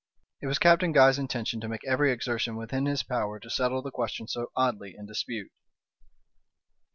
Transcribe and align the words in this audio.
It 0.41 0.47
was 0.47 0.57
Captain 0.57 0.93
Guy's 0.93 1.19
intention 1.19 1.61
to 1.61 1.67
make 1.67 1.85
every 1.85 2.11
exertion 2.11 2.55
within 2.55 2.87
his 2.87 3.03
power 3.03 3.39
to 3.39 3.49
settle 3.51 3.83
the 3.83 3.91
question 3.91 4.27
so 4.27 4.51
oddly 4.55 4.95
in 4.97 5.05
dispute. 5.05 5.51